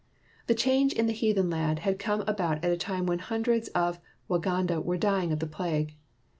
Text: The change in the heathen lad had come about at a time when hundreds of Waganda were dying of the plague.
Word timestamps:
The 0.47 0.55
change 0.55 0.93
in 0.93 1.05
the 1.05 1.13
heathen 1.13 1.51
lad 1.51 1.77
had 1.85 1.99
come 1.99 2.21
about 2.21 2.65
at 2.65 2.71
a 2.71 2.75
time 2.75 3.05
when 3.05 3.19
hundreds 3.19 3.67
of 3.67 3.99
Waganda 4.27 4.81
were 4.83 4.97
dying 4.97 5.31
of 5.31 5.37
the 5.37 5.45
plague. 5.45 5.95